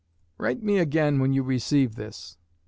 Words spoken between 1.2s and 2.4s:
you receive this.